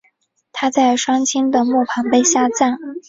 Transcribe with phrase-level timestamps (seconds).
[0.51, 2.75] 她在双亲的墓旁被下葬。